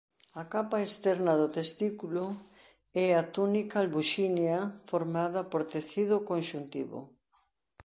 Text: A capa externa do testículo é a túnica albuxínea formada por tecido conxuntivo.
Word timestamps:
A 0.41 0.43
capa 0.53 0.77
externa 0.87 1.33
do 1.41 1.47
testículo 1.57 2.25
é 3.05 3.07
a 3.21 3.23
túnica 3.35 3.75
albuxínea 3.83 4.59
formada 4.91 5.41
por 5.51 5.61
tecido 5.73 6.15
conxuntivo. 6.29 6.99